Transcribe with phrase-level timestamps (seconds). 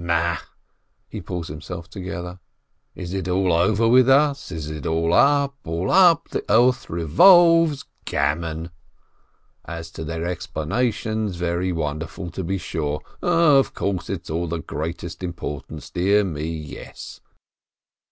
[0.00, 0.36] "Ma!"
[1.08, 2.38] He pulls himself together.
[2.94, 4.52] "Is it all over with us?
[4.52, 5.56] Is it all up?!
[5.64, 6.28] All up?!
[6.28, 7.84] The earth revolves!
[8.04, 8.70] Gammon!
[9.64, 13.00] As to their explanations— >very wonderful, to be sure!
[13.22, 15.90] 0, of course, it's all of the greatest impor tance!
[15.90, 17.20] Dear me, yes